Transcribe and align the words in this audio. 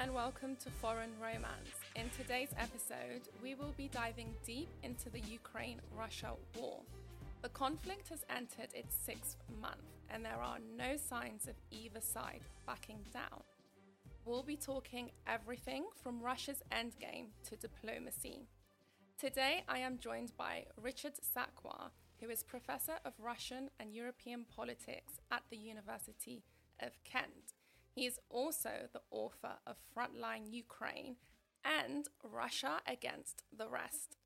and 0.00 0.14
welcome 0.14 0.56
to 0.56 0.70
Foreign 0.70 1.10
Romance. 1.20 1.76
In 1.94 2.08
today's 2.16 2.48
episode, 2.58 3.28
we 3.42 3.54
will 3.54 3.74
be 3.76 3.88
diving 3.88 4.32
deep 4.46 4.70
into 4.82 5.10
the 5.10 5.20
Ukraine 5.20 5.78
Russia 5.94 6.30
war. 6.56 6.80
The 7.42 7.50
conflict 7.50 8.08
has 8.08 8.24
entered 8.34 8.72
its 8.72 8.96
sixth 8.96 9.36
month, 9.60 9.84
and 10.08 10.24
there 10.24 10.40
are 10.42 10.56
no 10.74 10.96
signs 10.96 11.46
of 11.48 11.54
either 11.70 12.00
side 12.00 12.40
backing 12.66 13.00
down. 13.12 13.42
We'll 14.24 14.42
be 14.42 14.56
talking 14.56 15.10
everything 15.26 15.84
from 16.02 16.22
Russia's 16.22 16.62
endgame 16.72 17.26
to 17.50 17.56
diplomacy. 17.56 18.46
Today, 19.18 19.64
I 19.68 19.80
am 19.80 19.98
joined 19.98 20.32
by 20.38 20.64
Richard 20.80 21.16
Sakwa, 21.20 21.90
who 22.22 22.30
is 22.30 22.42
Professor 22.42 22.94
of 23.04 23.12
Russian 23.22 23.68
and 23.78 23.94
European 23.94 24.46
Politics 24.56 25.20
at 25.30 25.42
the 25.50 25.58
University 25.58 26.42
of 26.80 26.92
Kent. 27.04 27.52
He 27.94 28.06
is 28.06 28.18
also 28.28 28.88
the 28.92 29.02
author 29.10 29.58
of 29.66 29.76
Frontline 29.96 30.50
Ukraine 30.50 31.16
and 31.64 32.08
Russia 32.22 32.80
Against 32.86 33.42
the 33.56 33.68
Rest. 33.68 34.16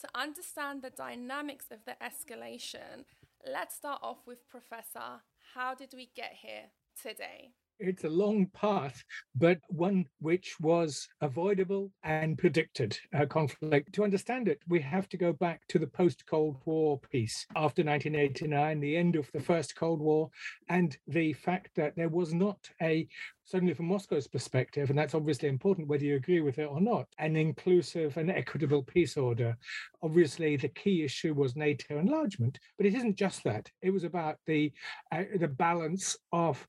To 0.00 0.08
understand 0.14 0.82
the 0.82 0.90
dynamics 0.90 1.66
of 1.70 1.84
the 1.84 1.96
escalation, 2.02 3.04
let's 3.50 3.76
start 3.76 4.00
off 4.02 4.26
with 4.26 4.48
Professor. 4.48 5.22
How 5.54 5.74
did 5.74 5.92
we 5.94 6.10
get 6.14 6.32
here 6.42 6.70
today? 7.00 7.52
It's 7.80 8.04
a 8.04 8.08
long 8.08 8.46
path, 8.54 9.02
but 9.34 9.58
one 9.68 10.06
which 10.20 10.54
was 10.60 11.08
avoidable 11.20 11.90
and 12.04 12.38
predicted 12.38 12.96
uh, 13.12 13.26
conflict. 13.26 13.92
To 13.94 14.04
understand 14.04 14.48
it, 14.48 14.60
we 14.68 14.80
have 14.80 15.08
to 15.08 15.16
go 15.16 15.32
back 15.32 15.60
to 15.68 15.78
the 15.78 15.86
post 15.86 16.24
Cold 16.26 16.60
War 16.64 17.00
peace 17.10 17.46
after 17.56 17.82
1989, 17.82 18.80
the 18.80 18.96
end 18.96 19.16
of 19.16 19.30
the 19.32 19.40
first 19.40 19.74
Cold 19.74 20.00
War, 20.00 20.30
and 20.68 20.96
the 21.08 21.32
fact 21.32 21.70
that 21.74 21.96
there 21.96 22.08
was 22.08 22.32
not 22.32 22.58
a 22.80 23.08
certainly 23.44 23.74
from 23.74 23.86
Moscow's 23.86 24.26
perspective, 24.26 24.90
and 24.90 24.98
that's 24.98 25.14
obviously 25.14 25.48
important 25.48 25.88
whether 25.88 26.04
you 26.04 26.16
agree 26.16 26.40
with 26.40 26.58
it 26.58 26.68
or 26.68 26.80
not, 26.80 27.06
an 27.18 27.36
inclusive 27.36 28.16
and 28.16 28.30
equitable 28.30 28.82
peace 28.82 29.16
order. 29.16 29.56
Obviously, 30.02 30.56
the 30.56 30.68
key 30.68 31.04
issue 31.04 31.34
was 31.34 31.56
NATO 31.56 31.98
enlargement, 31.98 32.58
but 32.76 32.86
it 32.86 32.94
isn't 32.94 33.16
just 33.16 33.44
that. 33.44 33.68
It 33.82 33.90
was 33.90 34.04
about 34.04 34.36
the 34.46 34.72
uh, 35.12 35.24
the 35.38 35.48
balance 35.48 36.16
of 36.32 36.66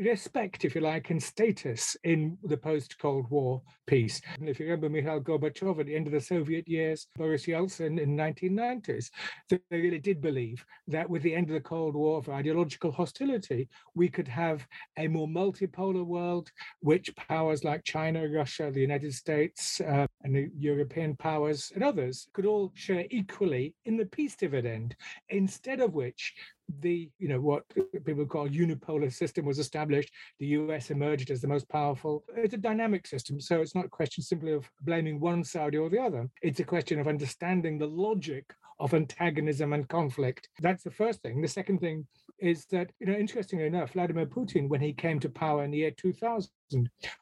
respect, 0.00 0.64
if 0.64 0.74
you 0.74 0.80
like, 0.80 1.10
and 1.10 1.22
status 1.22 1.96
in 2.04 2.38
the 2.44 2.56
post 2.56 2.98
Cold 2.98 3.28
War 3.30 3.62
peace. 3.86 4.20
And 4.38 4.48
if 4.48 4.60
you 4.60 4.66
remember 4.66 4.88
Mikhail 4.88 5.20
Gorbachev 5.20 5.80
at 5.80 5.86
the 5.86 5.96
end 5.96 6.06
of 6.06 6.12
the 6.12 6.20
Soviet 6.20 6.68
years, 6.68 7.06
Boris 7.16 7.46
Yeltsin 7.46 8.00
in 8.00 8.16
the 8.16 8.22
1990s, 8.22 9.10
they 9.48 9.60
really 9.70 9.98
did 9.98 10.20
believe 10.20 10.64
that 10.86 11.08
with 11.08 11.22
the 11.22 11.34
end 11.34 11.48
of 11.48 11.54
the 11.54 11.60
Cold 11.60 11.94
War 11.94 12.18
of 12.18 12.28
ideological 12.28 12.92
hostility, 12.92 13.68
we 13.94 14.08
could 14.08 14.28
have 14.28 14.66
a 14.98 15.08
more 15.08 15.28
multipolar 15.28 16.04
world, 16.04 16.50
which 16.80 17.14
powers 17.16 17.64
like 17.64 17.84
China, 17.84 18.28
Russia, 18.28 18.70
the 18.70 18.80
United 18.80 19.14
States, 19.14 19.80
uh, 19.80 20.06
and 20.22 20.34
the 20.34 20.50
European 20.58 21.16
powers 21.16 21.72
and 21.74 21.82
others 21.82 22.28
could 22.32 22.46
all 22.46 22.72
share 22.74 23.06
equally 23.10 23.74
in 23.84 23.96
the 23.96 24.06
peace 24.06 24.36
dividend, 24.36 24.94
instead 25.30 25.80
of 25.80 25.94
which 25.94 26.34
the 26.80 27.10
you 27.18 27.28
know 27.28 27.40
what 27.40 27.64
people 28.04 28.26
call 28.26 28.48
unipolar 28.48 29.12
system 29.12 29.44
was 29.44 29.58
established. 29.58 30.12
The 30.38 30.46
us 30.46 30.90
emerged 30.90 31.30
as 31.30 31.40
the 31.40 31.48
most 31.48 31.68
powerful. 31.68 32.24
It's 32.36 32.54
a 32.54 32.58
dynamic 32.58 33.06
system 33.06 33.40
so 33.40 33.60
it's 33.60 33.74
not 33.74 33.86
a 33.86 33.90
question 33.90 34.22
simply 34.22 34.52
of 34.52 34.70
blaming 34.82 35.20
one 35.20 35.44
side 35.44 35.74
or 35.74 35.88
the 35.88 36.00
other. 36.00 36.28
It's 36.42 36.60
a 36.60 36.64
question 36.64 37.00
of 37.00 37.08
understanding 37.08 37.78
the 37.78 37.86
logic 37.86 38.44
of 38.80 38.94
antagonism 38.94 39.72
and 39.72 39.88
conflict. 39.88 40.48
That's 40.60 40.84
the 40.84 40.90
first 40.90 41.22
thing. 41.22 41.40
The 41.40 41.48
second 41.48 41.80
thing 41.80 42.06
is 42.38 42.66
that, 42.66 42.90
you 43.00 43.06
know, 43.06 43.14
interestingly 43.14 43.66
enough, 43.66 43.92
Vladimir 43.92 44.26
Putin, 44.26 44.68
when 44.68 44.80
he 44.80 44.92
came 44.92 45.18
to 45.20 45.28
power 45.28 45.64
in 45.64 45.70
the 45.70 45.78
year 45.78 45.90
2000, 45.90 46.50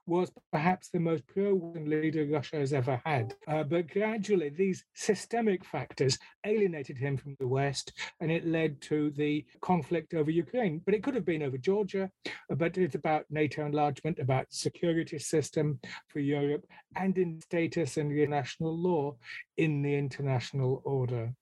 was 0.07 0.31
perhaps 0.53 0.89
the 0.89 0.99
most 0.99 1.27
pro-Western 1.27 1.89
leader 1.89 2.27
Russia 2.27 2.57
has 2.57 2.73
ever 2.73 3.01
had. 3.05 3.35
Uh, 3.47 3.63
but 3.63 3.89
gradually, 3.89 4.49
these 4.49 4.85
systemic 4.95 5.65
factors 5.65 6.19
alienated 6.45 6.99
him 6.99 7.17
from 7.17 7.37
the 7.39 7.47
West, 7.47 7.93
and 8.21 8.31
it 8.31 8.47
led 8.47 8.81
to 8.83 9.11
the 9.13 9.45
conflict 9.61 10.15
over 10.15 10.31
Ukraine. 10.31 10.81
But 10.85 10.95
it 10.95 11.03
could 11.03 11.15
have 11.15 11.25
been 11.25 11.43
over 11.43 11.59
Georgia. 11.59 12.11
But 12.51 12.77
it's 12.77 12.95
about 12.95 13.25
NATO 13.31 13.65
enlargement, 13.65 14.19
about 14.19 14.47
security 14.51 15.19
system 15.19 15.81
for 16.09 16.21
Europe, 16.21 16.65
and 16.97 17.17
in 17.19 17.41
status 17.41 17.97
and 17.97 18.13
international 18.13 18.77
law 18.77 19.17
in 19.57 19.83
the 19.83 19.95
international 19.95 20.83
order. 20.85 21.33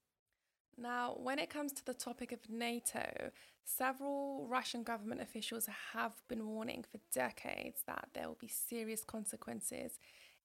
Now, 0.77 1.17
when 1.19 1.39
it 1.39 1.51
comes 1.51 1.73
to 1.75 1.85
the 1.85 1.95
topic 1.95 2.33
of 2.33 2.41
NATO, 2.49 3.31
several 3.65 4.47
Russian 4.49 4.83
government 4.83 5.21
officials 5.21 5.69
have 5.93 6.13
been 6.29 6.47
warning 6.47 6.85
for 6.91 6.99
decades 7.13 7.83
that 7.87 8.09
there 8.15 8.27
will 8.27 8.39
be 8.41 8.49
serious 8.49 9.05
consequences 9.05 9.99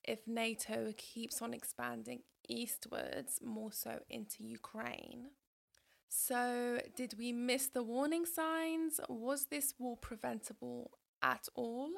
if 0.04 0.28
NATO 0.28 0.94
keeps 0.98 1.42
on 1.42 1.54
expanding 1.54 2.22
eastwards, 2.48 3.40
more 3.44 3.72
so 3.72 4.00
into 4.10 4.44
Ukraine. 4.44 5.30
So, 6.08 6.80
did 6.96 7.16
we 7.18 7.32
miss 7.32 7.68
the 7.68 7.84
warning 7.84 8.26
signs? 8.26 9.00
Was 9.10 9.46
this 9.46 9.76
war 9.78 9.98
preventable 9.98 10.92
at 11.22 11.48
all? 11.54 11.92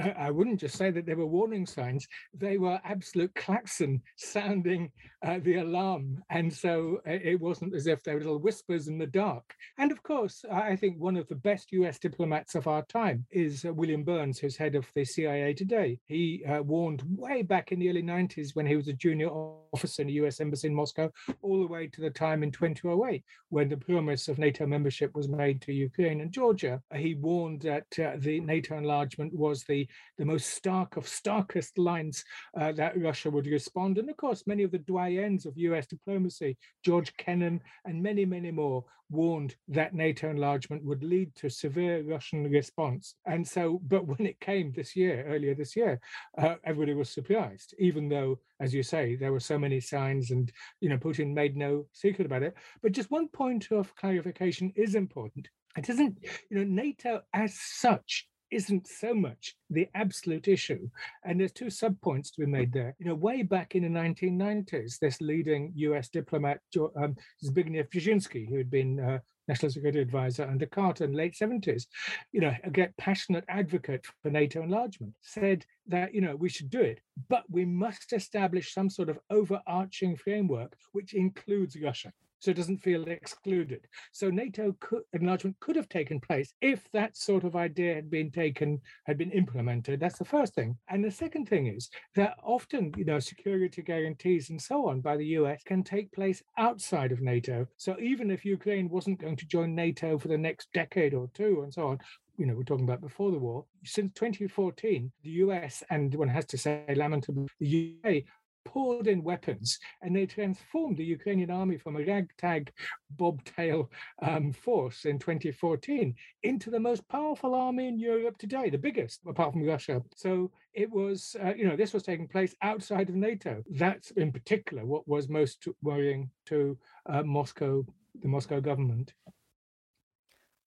I 0.00 0.30
wouldn't 0.30 0.60
just 0.60 0.76
say 0.76 0.90
that 0.90 1.06
they 1.06 1.14
were 1.14 1.26
warning 1.26 1.66
signs, 1.66 2.06
they 2.32 2.58
were 2.58 2.80
absolute 2.84 3.34
klaxon 3.34 4.02
sounding 4.16 4.90
uh, 5.24 5.38
the 5.42 5.56
alarm. 5.56 6.22
And 6.30 6.52
so 6.52 6.98
uh, 7.06 7.12
it 7.12 7.40
wasn't 7.40 7.74
as 7.74 7.86
if 7.86 8.02
they 8.02 8.14
were 8.14 8.20
little 8.20 8.38
whispers 8.38 8.88
in 8.88 8.98
the 8.98 9.06
dark. 9.06 9.54
And 9.78 9.92
of 9.92 10.02
course, 10.02 10.44
I 10.50 10.74
think 10.76 10.98
one 10.98 11.16
of 11.16 11.28
the 11.28 11.36
best 11.36 11.70
US 11.72 11.98
diplomats 11.98 12.54
of 12.54 12.66
our 12.66 12.84
time 12.86 13.24
is 13.30 13.64
uh, 13.64 13.72
William 13.72 14.02
Burns, 14.02 14.38
who's 14.38 14.56
head 14.56 14.74
of 14.74 14.86
the 14.94 15.04
CIA 15.04 15.54
today. 15.54 15.98
He 16.06 16.44
uh, 16.44 16.62
warned 16.62 17.02
way 17.16 17.42
back 17.42 17.70
in 17.70 17.78
the 17.78 17.88
early 17.88 18.02
90s 18.02 18.54
when 18.54 18.66
he 18.66 18.76
was 18.76 18.88
a 18.88 18.92
junior 18.92 19.28
officer 19.28 20.02
in 20.02 20.08
the 20.08 20.14
US 20.24 20.40
Embassy 20.40 20.68
in 20.68 20.74
Moscow, 20.74 21.10
all 21.42 21.60
the 21.60 21.72
way 21.72 21.86
to 21.86 22.00
the 22.00 22.10
time 22.10 22.42
in 22.42 22.50
2008 22.50 23.24
when 23.50 23.68
the 23.68 23.76
promise 23.76 24.28
of 24.28 24.38
NATO 24.38 24.66
membership 24.66 25.14
was 25.14 25.28
made 25.28 25.60
to 25.62 25.72
Ukraine 25.72 26.20
and 26.20 26.32
Georgia. 26.32 26.80
He 26.94 27.14
warned 27.14 27.62
that 27.62 27.86
uh, 27.98 28.16
the 28.18 28.40
NATO 28.40 28.76
enlargement 28.76 29.32
was 29.32 29.62
the 29.64 29.83
the, 30.18 30.24
most 30.24 30.50
stark 30.50 30.96
of 30.96 31.06
starkest 31.06 31.78
lines 31.78 32.24
uh, 32.58 32.72
that 32.72 33.00
Russia 33.00 33.30
would 33.30 33.46
respond. 33.46 33.98
And 33.98 34.08
of 34.08 34.16
course, 34.16 34.46
many 34.46 34.62
of 34.62 34.70
the 34.70 34.78
doyens 34.78 35.46
of 35.46 35.56
US 35.56 35.86
diplomacy, 35.86 36.56
George 36.84 37.16
Kennan 37.16 37.60
and 37.84 38.02
many, 38.02 38.24
many 38.24 38.50
more, 38.50 38.84
warned 39.10 39.54
that 39.68 39.94
NATO 39.94 40.30
enlargement 40.30 40.84
would 40.84 41.02
lead 41.02 41.34
to 41.36 41.48
severe 41.48 42.02
Russian 42.02 42.50
response. 42.50 43.14
And 43.26 43.46
so, 43.46 43.80
but 43.86 44.06
when 44.06 44.26
it 44.26 44.40
came 44.40 44.72
this 44.72 44.96
year, 44.96 45.24
earlier 45.28 45.54
this 45.54 45.76
year, 45.76 46.00
uh, 46.38 46.56
everybody 46.64 46.94
was 46.94 47.10
surprised, 47.10 47.74
even 47.78 48.08
though, 48.08 48.38
as 48.60 48.74
you 48.74 48.82
say, 48.82 49.14
there 49.14 49.32
were 49.32 49.40
so 49.40 49.58
many 49.58 49.80
signs 49.80 50.30
and, 50.30 50.50
you 50.80 50.88
know, 50.88 50.98
Putin 50.98 51.32
made 51.32 51.56
no 51.56 51.86
secret 51.92 52.26
about 52.26 52.42
it. 52.42 52.54
But 52.82 52.92
just 52.92 53.10
one 53.10 53.28
point 53.28 53.70
of 53.70 53.94
clarification 53.96 54.72
is 54.74 54.94
important. 54.94 55.48
It 55.76 55.88
isn't, 55.88 56.18
you 56.50 56.58
know, 56.58 56.64
NATO 56.64 57.22
as 57.32 57.58
such 57.58 58.28
isn't 58.54 58.86
so 58.86 59.12
much 59.12 59.56
the 59.70 59.88
absolute 59.94 60.48
issue. 60.48 60.88
And 61.24 61.40
there's 61.40 61.52
two 61.52 61.66
subpoints 61.66 62.32
to 62.32 62.40
be 62.40 62.46
made 62.46 62.72
there. 62.72 62.94
You 62.98 63.06
know, 63.06 63.14
way 63.14 63.42
back 63.42 63.74
in 63.74 63.82
the 63.82 63.88
1990s, 63.88 64.98
this 64.98 65.20
leading 65.20 65.72
US 65.76 66.08
diplomat, 66.08 66.60
um, 66.96 67.16
Zbigniew 67.44 67.88
Brzezinski, 67.90 68.48
who 68.48 68.56
had 68.56 68.70
been 68.70 69.00
uh, 69.00 69.18
National 69.48 69.72
Security 69.72 70.00
Advisor 70.00 70.44
under 70.44 70.66
Carter 70.66 71.04
in 71.04 71.12
the 71.12 71.18
late 71.18 71.34
70s, 71.34 71.86
you 72.32 72.40
know, 72.40 72.54
a 72.62 72.70
get 72.70 72.96
passionate 72.96 73.44
advocate 73.48 74.06
for 74.22 74.30
NATO 74.30 74.62
enlargement, 74.62 75.12
said 75.20 75.66
that, 75.88 76.14
you 76.14 76.20
know, 76.20 76.36
we 76.36 76.48
should 76.48 76.70
do 76.70 76.80
it, 76.80 77.00
but 77.28 77.44
we 77.50 77.64
must 77.64 78.12
establish 78.12 78.72
some 78.72 78.88
sort 78.88 79.08
of 79.08 79.18
overarching 79.30 80.16
framework 80.16 80.76
which 80.92 81.14
includes 81.14 81.76
Russia 81.80 82.12
so 82.44 82.50
it 82.50 82.56
doesn't 82.58 82.82
feel 82.82 83.04
excluded. 83.08 83.86
So 84.12 84.28
NATO 84.28 84.76
could, 84.80 85.02
enlargement 85.14 85.58
could 85.60 85.76
have 85.76 85.88
taken 85.88 86.20
place 86.20 86.52
if 86.60 86.86
that 86.92 87.16
sort 87.16 87.44
of 87.44 87.56
idea 87.56 87.94
had 87.94 88.10
been 88.10 88.30
taken, 88.30 88.80
had 89.06 89.16
been 89.16 89.30
implemented. 89.30 89.98
That's 89.98 90.18
the 90.18 90.26
first 90.26 90.54
thing. 90.54 90.76
And 90.88 91.02
the 91.02 91.10
second 91.10 91.48
thing 91.48 91.68
is 91.68 91.88
that 92.16 92.36
often, 92.42 92.92
you 92.98 93.06
know, 93.06 93.18
security 93.18 93.80
guarantees 93.80 94.50
and 94.50 94.60
so 94.60 94.88
on 94.88 95.00
by 95.00 95.16
the 95.16 95.26
US 95.38 95.62
can 95.64 95.82
take 95.82 96.12
place 96.12 96.42
outside 96.58 97.12
of 97.12 97.22
NATO. 97.22 97.66
So 97.78 97.96
even 97.98 98.30
if 98.30 98.44
Ukraine 98.44 98.90
wasn't 98.90 99.20
going 99.20 99.36
to 99.36 99.46
join 99.46 99.74
NATO 99.74 100.18
for 100.18 100.28
the 100.28 100.36
next 100.36 100.68
decade 100.74 101.14
or 101.14 101.30
two 101.34 101.62
and 101.62 101.72
so 101.72 101.88
on, 101.88 101.98
you 102.36 102.46
know, 102.46 102.54
we're 102.54 102.64
talking 102.64 102.84
about 102.84 103.00
before 103.00 103.30
the 103.30 103.38
war. 103.38 103.64
Since 103.84 104.12
2014, 104.14 105.10
the 105.22 105.30
US 105.30 105.82
and 105.88 106.14
one 106.14 106.28
has 106.28 106.44
to 106.46 106.58
say, 106.58 106.84
lamentably, 106.94 107.46
the 107.60 107.96
UK 108.04 108.24
poured 108.64 109.06
in 109.06 109.22
weapons 109.22 109.78
and 110.02 110.14
they 110.14 110.26
transformed 110.26 110.96
the 110.96 111.04
Ukrainian 111.04 111.50
army 111.50 111.78
from 111.78 111.96
a 111.96 112.04
ragtag 112.04 112.72
bobtail 113.10 113.90
um, 114.22 114.52
force 114.52 115.04
in 115.04 115.18
2014 115.18 116.14
into 116.42 116.70
the 116.70 116.80
most 116.80 117.06
powerful 117.08 117.54
army 117.54 117.86
in 117.88 117.98
Europe 117.98 118.36
today, 118.38 118.70
the 118.70 118.78
biggest 118.78 119.20
apart 119.28 119.52
from 119.52 119.64
Russia. 119.64 120.02
So 120.16 120.50
it 120.72 120.90
was, 120.90 121.36
uh, 121.44 121.54
you 121.54 121.66
know, 121.66 121.76
this 121.76 121.92
was 121.92 122.02
taking 122.02 122.28
place 122.28 122.54
outside 122.62 123.08
of 123.08 123.14
NATO. 123.14 123.62
That's 123.70 124.10
in 124.12 124.32
particular 124.32 124.84
what 124.84 125.06
was 125.06 125.28
most 125.28 125.68
worrying 125.82 126.30
to 126.46 126.76
uh, 127.06 127.22
Moscow, 127.22 127.84
the 128.20 128.28
Moscow 128.28 128.60
government. 128.60 129.12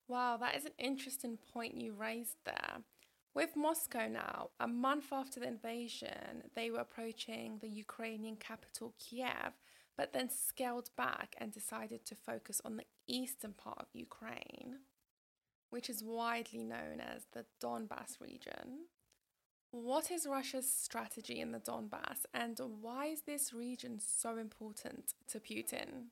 Wow, 0.08 0.38
that 0.38 0.56
is 0.56 0.66
an 0.66 0.72
interesting 0.78 1.38
point 1.54 1.76
you 1.76 1.94
raised 1.94 2.38
there. 2.46 2.78
With 3.38 3.56
Moscow 3.56 4.07
now, 4.07 4.50
a 4.60 4.68
month 4.68 5.13
after 5.13 5.39
the 5.39 5.45
invasion, 5.48 6.42
they 6.56 6.72
were 6.72 6.80
approaching 6.80 7.60
the 7.62 7.69
Ukrainian 7.69 8.36
capital 8.36 8.95
Kiev, 8.98 9.54
but 9.95 10.12
then 10.12 10.31
scaled 10.31 10.89
back 10.98 11.36
and 11.38 11.51
decided 11.51 12.04
to 12.07 12.16
focus 12.16 12.60
on 12.66 12.78
the 12.78 12.88
eastern 13.06 13.54
part 13.54 13.78
of 13.78 13.94
Ukraine, 13.94 14.80
which 15.69 15.88
is 15.88 16.04
widely 16.04 16.63
known 16.63 17.00
as 17.00 17.28
the 17.34 17.45
Donbass 17.62 18.19
region. 18.19 18.88
What 19.69 20.10
is 20.10 20.25
Russia's 20.25 20.74
strategy 20.74 21.40
in 21.40 21.51
the 21.51 21.60
Donbass, 21.60 22.25
and 22.33 22.60
why 22.81 23.06
is 23.06 23.22
this 23.28 23.54
region 23.54 24.00
so 24.00 24.40
important 24.40 25.13
to 25.28 25.40
Putin? 25.40 26.07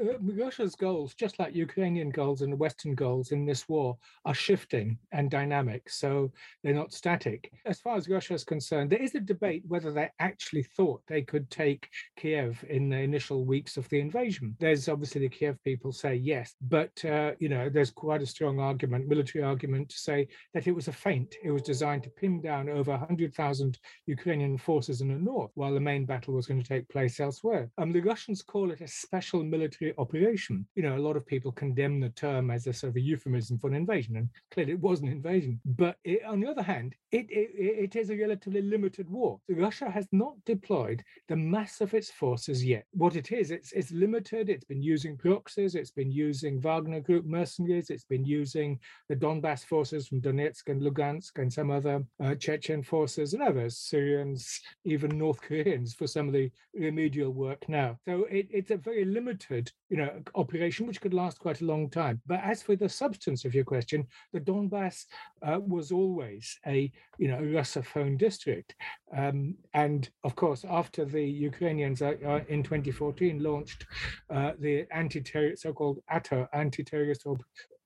Uh, 0.00 0.18
Russia's 0.20 0.74
goals, 0.74 1.14
just 1.14 1.38
like 1.38 1.54
Ukrainian 1.54 2.10
goals 2.10 2.42
and 2.42 2.58
Western 2.58 2.94
goals 2.94 3.32
in 3.32 3.46
this 3.46 3.68
war, 3.68 3.96
are 4.24 4.34
shifting 4.34 4.98
and 5.12 5.30
dynamic. 5.30 5.88
So 5.90 6.32
they're 6.62 6.74
not 6.74 6.92
static. 6.92 7.52
As 7.64 7.80
far 7.80 7.96
as 7.96 8.08
Russia 8.08 8.34
is 8.34 8.44
concerned, 8.44 8.90
there 8.90 9.02
is 9.02 9.14
a 9.14 9.20
debate 9.20 9.62
whether 9.66 9.92
they 9.92 10.10
actually 10.18 10.62
thought 10.62 11.02
they 11.06 11.22
could 11.22 11.50
take 11.50 11.88
Kiev 12.16 12.64
in 12.68 12.88
the 12.88 12.98
initial 12.98 13.44
weeks 13.44 13.76
of 13.76 13.88
the 13.88 14.00
invasion. 14.00 14.56
There's 14.58 14.88
obviously 14.88 15.22
the 15.22 15.28
Kiev 15.28 15.62
people 15.64 15.92
say 15.92 16.14
yes, 16.14 16.54
but 16.60 17.04
uh, 17.04 17.32
you 17.38 17.48
know 17.48 17.68
there's 17.68 17.90
quite 17.90 18.22
a 18.22 18.26
strong 18.26 18.58
argument, 18.60 19.08
military 19.08 19.44
argument, 19.44 19.88
to 19.90 19.98
say 19.98 20.28
that 20.54 20.66
it 20.66 20.72
was 20.72 20.88
a 20.88 20.92
feint. 20.92 21.36
It 21.42 21.50
was 21.50 21.62
designed 21.62 22.02
to 22.04 22.10
pin 22.10 22.40
down 22.40 22.68
over 22.68 22.90
100,000 22.90 23.78
Ukrainian 24.06 24.58
forces 24.58 25.00
in 25.00 25.08
the 25.08 25.14
north, 25.14 25.52
while 25.54 25.74
the 25.74 25.80
main 25.80 26.04
battle 26.06 26.34
was 26.34 26.46
going 26.46 26.62
to 26.62 26.68
take 26.68 26.88
place 26.88 27.20
elsewhere. 27.20 27.70
Um, 27.78 27.92
the 27.92 28.00
Russians 28.00 28.42
call 28.42 28.70
it 28.70 28.80
a 28.80 28.88
special 28.88 29.42
military 29.42 29.65
military 29.66 29.94
operation. 29.98 30.66
You 30.74 30.82
know, 30.82 30.96
a 30.96 30.98
lot 31.06 31.16
of 31.16 31.26
people 31.26 31.52
condemn 31.52 32.00
the 32.00 32.10
term 32.10 32.50
as 32.50 32.66
a 32.66 32.72
sort 32.72 32.90
of 32.90 32.96
a 32.96 33.00
euphemism 33.00 33.58
for 33.58 33.68
an 33.68 33.74
invasion, 33.74 34.16
and 34.16 34.28
clearly 34.50 34.72
it 34.72 34.80
was 34.80 35.00
an 35.00 35.08
invasion. 35.08 35.60
But 35.64 35.96
it, 36.04 36.24
on 36.24 36.40
the 36.40 36.48
other 36.48 36.62
hand, 36.62 36.94
it, 37.10 37.26
it, 37.30 37.50
it 37.56 37.96
is 37.96 38.10
a 38.10 38.16
relatively 38.16 38.62
limited 38.62 39.10
war. 39.10 39.40
Russia 39.48 39.90
has 39.90 40.06
not 40.12 40.34
deployed 40.44 41.02
the 41.28 41.36
mass 41.36 41.80
of 41.80 41.94
its 41.94 42.10
forces 42.10 42.64
yet. 42.64 42.84
What 42.92 43.16
it 43.16 43.32
is, 43.32 43.50
it's, 43.50 43.72
it's 43.72 43.90
limited. 43.90 44.48
It's 44.48 44.64
been 44.64 44.82
using 44.82 45.16
proxies, 45.16 45.74
it's 45.74 45.90
been 45.90 46.10
using 46.10 46.60
Wagner 46.60 47.00
Group 47.00 47.24
mercenaries, 47.26 47.90
it's 47.90 48.04
been 48.04 48.24
using 48.24 48.78
the 49.08 49.16
Donbass 49.16 49.64
forces 49.64 50.08
from 50.08 50.20
Donetsk 50.20 50.68
and 50.68 50.82
Lugansk 50.82 51.38
and 51.38 51.52
some 51.52 51.70
other 51.70 52.04
uh, 52.22 52.34
Chechen 52.34 52.82
forces 52.82 53.34
and 53.34 53.42
others, 53.42 53.78
Syrians, 53.78 54.60
even 54.84 55.18
North 55.18 55.40
Koreans 55.40 55.94
for 55.94 56.06
some 56.06 56.28
of 56.28 56.34
the 56.34 56.50
remedial 56.74 57.32
work 57.32 57.68
now. 57.68 57.98
So 58.04 58.24
it, 58.30 58.46
it's 58.50 58.70
a 58.70 58.76
very 58.76 59.04
limited 59.04 59.45
you 59.50 59.96
know, 59.96 60.10
operation, 60.34 60.86
which 60.86 61.00
could 61.00 61.14
last 61.14 61.38
quite 61.38 61.60
a 61.60 61.64
long 61.64 61.88
time. 61.90 62.20
But 62.26 62.40
as 62.42 62.62
for 62.62 62.76
the 62.76 62.88
substance 62.88 63.44
of 63.44 63.54
your 63.54 63.64
question, 63.64 64.06
the 64.32 64.40
Donbass 64.40 65.04
uh, 65.42 65.58
was 65.60 65.92
always 65.92 66.58
a, 66.66 66.90
you 67.18 67.28
know, 67.28 67.38
Russophone 67.38 68.18
district. 68.18 68.74
Um, 69.16 69.54
and 69.74 70.08
of 70.24 70.34
course, 70.36 70.64
after 70.68 71.04
the 71.04 71.22
Ukrainians 71.22 72.02
uh, 72.02 72.14
uh 72.24 72.40
in 72.48 72.62
2014 72.62 73.42
launched 73.42 73.86
uh, 74.30 74.52
the 74.58 74.86
anti-terrorist, 74.92 75.62
so-called 75.62 76.00
ATO, 76.10 76.48
anti-terrorist 76.52 77.26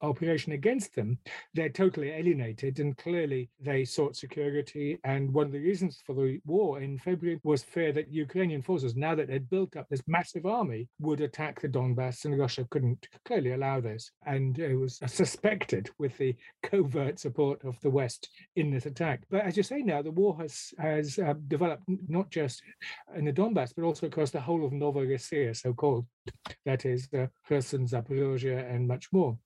operation 0.03 0.53
against 0.53 0.95
them, 0.95 1.19
they're 1.55 1.69
totally 1.69 2.11
alienated. 2.11 2.81
And 2.81 2.97
clearly 2.97 3.51
they 3.61 3.85
sought 3.85 4.17
security. 4.17 4.99
And 5.05 5.33
one 5.33 5.47
of 5.47 5.53
the 5.53 5.61
reasons 5.61 6.03
for 6.05 6.15
the 6.15 6.41
war 6.45 6.81
in 6.81 6.99
February 6.99 7.41
was 7.45 7.63
fear 7.63 7.93
that 7.93 8.13
Ukrainian 8.13 8.63
forces, 8.63 8.97
now 8.97 9.15
that 9.15 9.29
they'd 9.29 9.51
built 9.51 9.77
up 9.77 9.89
this 9.89 10.03
massive 10.07 10.47
army, 10.47 10.89
would 11.01 11.21
attack 11.21 11.61
the 11.61 11.69
Donbass. 11.69 12.25
And 12.25 12.39
Russia 12.39 12.67
couldn't 12.71 13.09
clearly 13.25 13.53
allow 13.53 13.81
this. 13.81 14.11
And 14.27 14.59
it 14.59 14.77
was 14.77 15.01
suspected 15.07 15.91
with 15.99 16.17
the 16.19 16.35
covert 16.63 17.19
support 17.19 17.65
of 17.65 17.79
the 17.81 17.91
West 17.91 18.29
in 18.57 18.71
this 18.71 18.87
attack. 18.87 19.23
But 19.31 19.43
as 19.43 19.57
you 19.57 19.63
say 19.63 19.83
now, 19.83 20.03
the 20.03 20.11
war 20.11 20.37
has, 20.41 20.73
has 20.79 21.19
uh, 21.19 21.35
developed 21.49 21.85
not 22.09 22.31
just 22.31 22.63
in 23.17 23.25
the 23.25 23.33
Donbass, 23.33 23.73
but 23.75 23.85
also 23.85 24.07
across 24.07 24.31
the 24.31 24.41
whole 24.41 24.65
of 24.65 24.73
Novorossiya, 24.73 25.57
so 25.57 25.73
called. 25.73 26.07
That 26.65 26.85
is, 26.85 27.09
uh, 27.17 27.27
Kherson, 27.49 27.87
Zaporozhye, 27.87 28.73
and 28.73 28.87
much 28.87 29.09
more. 29.13 29.37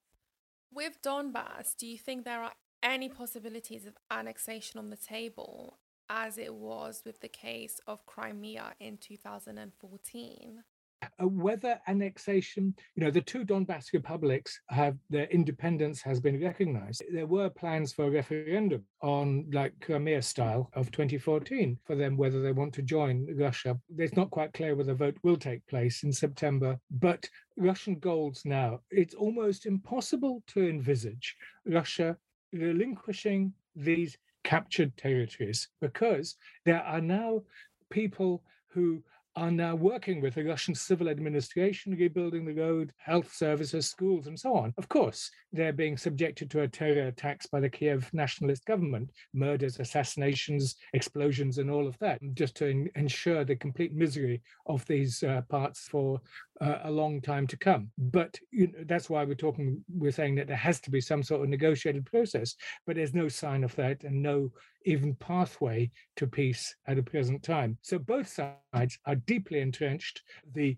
With 0.74 1.02
Donbass, 1.02 1.76
do 1.76 1.86
you 1.86 1.96
think 1.96 2.24
there 2.24 2.42
are 2.42 2.54
any 2.82 3.08
possibilities 3.08 3.86
of 3.86 3.96
annexation 4.10 4.80
on 4.80 4.90
the 4.90 4.96
table, 4.96 5.78
as 6.10 6.36
it 6.36 6.52
was 6.52 7.02
with 7.06 7.20
the 7.20 7.28
case 7.28 7.78
of 7.86 8.04
Crimea 8.06 8.74
in 8.80 8.96
2014? 8.96 10.64
Uh, 11.02 11.28
whether 11.28 11.78
annexation, 11.86 12.74
you 12.94 13.04
know, 13.04 13.10
the 13.10 13.20
two 13.20 13.44
Donbass 13.44 13.92
republics 13.92 14.60
have 14.68 14.96
their 15.10 15.26
independence 15.26 16.00
has 16.02 16.20
been 16.20 16.42
recognized. 16.42 17.02
There 17.12 17.26
were 17.26 17.50
plans 17.50 17.92
for 17.92 18.06
a 18.06 18.10
referendum 18.10 18.84
on 19.02 19.46
like 19.52 19.78
Crimea 19.80 20.22
style 20.22 20.70
of 20.74 20.90
2014 20.90 21.78
for 21.84 21.94
them 21.94 22.16
whether 22.16 22.40
they 22.40 22.52
want 22.52 22.72
to 22.74 22.82
join 22.82 23.26
Russia. 23.36 23.78
It's 23.98 24.16
not 24.16 24.30
quite 24.30 24.52
clear 24.52 24.74
whether 24.74 24.92
the 24.92 24.98
vote 24.98 25.18
will 25.22 25.36
take 25.36 25.66
place 25.66 26.02
in 26.04 26.12
September, 26.12 26.78
but 26.90 27.28
Russian 27.56 27.98
goals 27.98 28.42
now, 28.44 28.80
it's 28.90 29.14
almost 29.14 29.66
impossible 29.66 30.42
to 30.48 30.68
envisage 30.68 31.36
Russia 31.66 32.16
relinquishing 32.52 33.52
these 33.76 34.16
captured 34.44 34.96
territories 34.96 35.68
because 35.80 36.36
there 36.64 36.82
are 36.82 37.00
now 37.00 37.42
people 37.90 38.42
who 38.68 39.02
are 39.36 39.50
now 39.50 39.74
working 39.74 40.20
with 40.20 40.34
the 40.34 40.44
Russian 40.44 40.74
civil 40.74 41.08
administration, 41.08 41.94
rebuilding 41.94 42.44
the 42.44 42.54
road, 42.54 42.92
health 42.98 43.32
services, 43.32 43.88
schools, 43.88 44.26
and 44.26 44.38
so 44.38 44.54
on. 44.54 44.72
Of 44.78 44.88
course, 44.88 45.30
they're 45.52 45.72
being 45.72 45.96
subjected 45.96 46.50
to 46.50 46.62
a 46.62 46.68
terror 46.68 47.08
attacks 47.08 47.46
by 47.46 47.60
the 47.60 47.68
Kiev 47.68 48.08
nationalist 48.12 48.64
government, 48.64 49.10
murders, 49.32 49.80
assassinations, 49.80 50.76
explosions, 50.92 51.58
and 51.58 51.70
all 51.70 51.86
of 51.86 51.98
that, 51.98 52.20
just 52.34 52.56
to 52.56 52.66
in- 52.66 52.90
ensure 52.94 53.44
the 53.44 53.56
complete 53.56 53.94
misery 53.94 54.42
of 54.66 54.86
these 54.86 55.22
uh, 55.22 55.42
parts 55.48 55.88
for 55.88 56.20
uh, 56.64 56.78
a 56.84 56.90
long 56.90 57.20
time 57.20 57.46
to 57.48 57.56
come. 57.56 57.90
But 57.98 58.38
you 58.50 58.68
know, 58.68 58.84
that's 58.86 59.10
why 59.10 59.24
we're 59.24 59.34
talking, 59.34 59.84
we're 59.94 60.12
saying 60.12 60.36
that 60.36 60.46
there 60.48 60.56
has 60.56 60.80
to 60.82 60.90
be 60.90 61.00
some 61.00 61.22
sort 61.22 61.42
of 61.42 61.48
negotiated 61.48 62.06
process, 62.06 62.54
but 62.86 62.96
there's 62.96 63.14
no 63.14 63.28
sign 63.28 63.64
of 63.64 63.74
that 63.76 64.04
and 64.04 64.22
no 64.22 64.50
even 64.86 65.14
pathway 65.16 65.90
to 66.16 66.26
peace 66.26 66.74
at 66.86 66.96
the 66.96 67.02
present 67.02 67.42
time. 67.42 67.76
So 67.82 67.98
both 67.98 68.28
sides 68.28 68.98
are 69.06 69.14
deeply 69.14 69.60
entrenched. 69.60 70.22
The 70.54 70.76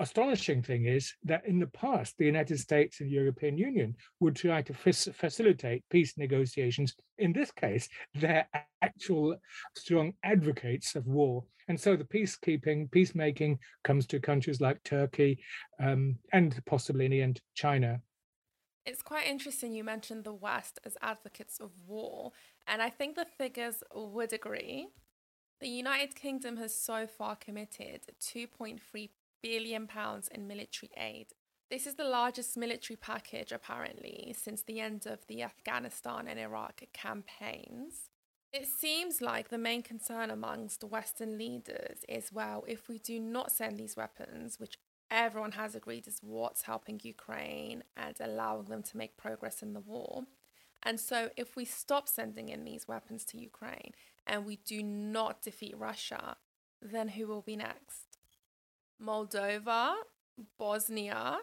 astonishing 0.00 0.62
thing 0.62 0.86
is 0.86 1.12
that 1.24 1.46
in 1.46 1.60
the 1.60 1.66
past, 1.66 2.16
the 2.18 2.24
United 2.24 2.58
States 2.58 3.00
and 3.00 3.10
European 3.10 3.56
Union 3.56 3.94
would 4.18 4.34
try 4.34 4.62
to 4.62 4.74
facilitate 4.74 5.84
peace 5.90 6.16
negotiations. 6.16 6.94
In 7.18 7.32
this 7.32 7.52
case, 7.52 7.88
they're 8.14 8.48
actual 8.82 9.36
strong 9.76 10.14
advocates 10.24 10.96
of 10.96 11.06
war. 11.06 11.44
And 11.68 11.78
so 11.78 11.96
the 11.96 12.04
peacekeeping, 12.04 12.90
peacemaking 12.90 13.58
comes 13.84 14.06
to 14.06 14.18
countries 14.18 14.60
like 14.60 14.82
Turkey 14.82 15.38
um, 15.80 16.16
and 16.32 16.60
possibly 16.66 17.04
in 17.04 17.10
the 17.10 17.22
end, 17.22 17.40
China. 17.54 18.00
It's 18.86 19.02
quite 19.02 19.26
interesting 19.26 19.74
you 19.74 19.84
mentioned 19.84 20.24
the 20.24 20.32
West 20.32 20.80
as 20.84 20.96
advocates 21.02 21.60
of 21.60 21.70
war. 21.86 22.32
And 22.66 22.80
I 22.80 22.88
think 22.88 23.14
the 23.14 23.26
figures 23.26 23.84
would 23.94 24.32
agree. 24.32 24.88
The 25.60 25.68
United 25.68 26.14
Kingdom 26.14 26.56
has 26.56 26.74
so 26.74 27.06
far 27.06 27.36
committed 27.36 28.00
2.3 28.18 28.80
billion 29.42 29.86
pounds 29.86 30.28
in 30.28 30.46
military 30.46 30.90
aid. 30.96 31.28
This 31.70 31.86
is 31.86 31.94
the 31.94 32.04
largest 32.04 32.56
military 32.56 32.96
package 32.96 33.52
apparently 33.52 34.34
since 34.36 34.62
the 34.62 34.80
end 34.80 35.06
of 35.06 35.26
the 35.28 35.42
Afghanistan 35.42 36.26
and 36.26 36.38
Iraq 36.38 36.82
campaigns. 36.92 38.10
It 38.52 38.66
seems 38.66 39.20
like 39.20 39.48
the 39.48 39.58
main 39.58 39.82
concern 39.82 40.30
amongst 40.30 40.82
Western 40.82 41.38
leaders 41.38 42.00
is 42.08 42.32
well, 42.32 42.64
if 42.66 42.88
we 42.88 42.98
do 42.98 43.20
not 43.20 43.52
send 43.52 43.78
these 43.78 43.96
weapons, 43.96 44.58
which 44.58 44.78
everyone 45.08 45.52
has 45.52 45.76
agreed 45.76 46.08
is 46.08 46.18
what's 46.20 46.62
helping 46.62 47.00
Ukraine 47.04 47.84
and 47.96 48.16
allowing 48.18 48.64
them 48.64 48.82
to 48.82 48.96
make 48.96 49.16
progress 49.16 49.62
in 49.62 49.72
the 49.72 49.80
war. 49.80 50.24
And 50.82 50.98
so, 50.98 51.30
if 51.36 51.54
we 51.54 51.64
stop 51.64 52.08
sending 52.08 52.48
in 52.48 52.64
these 52.64 52.88
weapons 52.88 53.24
to 53.26 53.38
Ukraine 53.38 53.92
and 54.26 54.44
we 54.44 54.56
do 54.56 54.82
not 54.82 55.42
defeat 55.42 55.78
Russia, 55.78 56.36
then 56.82 57.08
who 57.08 57.28
will 57.28 57.42
be 57.42 57.54
next? 57.54 58.09
Moldova, 59.02 59.94
Bosnia. 60.58 61.38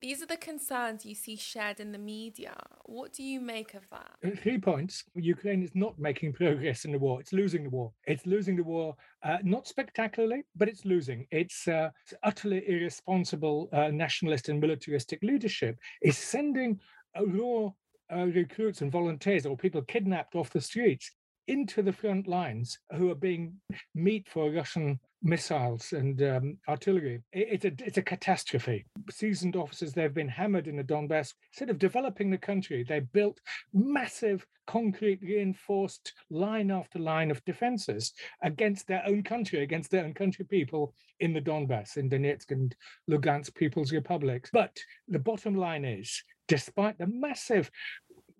These 0.00 0.20
are 0.20 0.26
the 0.26 0.36
concerns 0.36 1.06
you 1.06 1.14
see 1.14 1.36
shared 1.36 1.78
in 1.78 1.92
the 1.92 1.98
media. 1.98 2.56
What 2.86 3.12
do 3.12 3.22
you 3.22 3.40
make 3.40 3.74
of 3.74 3.88
that? 3.90 4.10
Uh, 4.24 4.34
three 4.36 4.58
points. 4.58 5.04
Ukraine 5.14 5.62
is 5.62 5.70
not 5.76 5.96
making 5.96 6.32
progress 6.32 6.84
in 6.84 6.90
the 6.90 6.98
war. 6.98 7.20
It's 7.20 7.32
losing 7.32 7.62
the 7.62 7.70
war. 7.70 7.92
It's 8.08 8.26
losing 8.26 8.56
the 8.56 8.64
war, 8.64 8.96
uh, 9.22 9.38
not 9.44 9.68
spectacularly, 9.68 10.42
but 10.56 10.68
it's 10.68 10.84
losing. 10.84 11.28
It's, 11.30 11.68
uh, 11.68 11.90
utterly 12.24 12.68
irresponsible 12.68 13.68
uh, 13.72 13.88
nationalist 13.92 14.48
and 14.48 14.60
militaristic 14.60 15.22
leadership 15.22 15.78
is 16.02 16.18
sending 16.18 16.80
raw 17.16 17.70
uh, 18.12 18.26
recruits 18.26 18.80
and 18.80 18.90
volunteers 18.90 19.46
or 19.46 19.56
people 19.56 19.82
kidnapped 19.82 20.34
off 20.34 20.50
the 20.50 20.60
streets 20.60 21.12
into 21.46 21.80
the 21.80 21.92
front 21.92 22.26
lines 22.26 22.78
who 22.96 23.10
are 23.10 23.16
being 23.16 23.54
meat 23.94 24.28
for 24.28 24.50
Russian 24.50 24.98
missiles 25.22 25.92
and 25.92 26.22
um, 26.22 26.58
artillery. 26.68 27.22
It, 27.32 27.48
it's 27.50 27.64
a 27.64 27.86
it's 27.86 27.98
a 27.98 28.02
catastrophe. 28.02 28.84
Seasoned 29.10 29.56
officers 29.56 29.92
they've 29.92 30.12
been 30.12 30.28
hammered 30.28 30.66
in 30.66 30.76
the 30.76 30.84
Donbass. 30.84 31.34
Instead 31.52 31.70
of 31.70 31.78
developing 31.78 32.30
the 32.30 32.38
country, 32.38 32.84
they 32.86 33.00
built 33.00 33.40
massive 33.72 34.46
concrete 34.66 35.20
reinforced 35.22 36.12
line 36.30 36.70
after 36.70 36.98
line 36.98 37.30
of 37.30 37.44
defenses 37.44 38.12
against 38.42 38.86
their 38.86 39.02
own 39.06 39.22
country, 39.22 39.62
against 39.62 39.90
their 39.90 40.04
own 40.04 40.14
country 40.14 40.44
people 40.44 40.94
in 41.20 41.32
the 41.32 41.40
Donbass, 41.40 41.96
in 41.96 42.10
Donetsk 42.10 42.50
and 42.50 42.74
Lugansk 43.10 43.54
People's 43.54 43.92
Republics. 43.92 44.50
But 44.52 44.76
the 45.08 45.18
bottom 45.18 45.56
line 45.56 45.84
is, 45.84 46.22
despite 46.48 46.98
the 46.98 47.06
massive, 47.06 47.70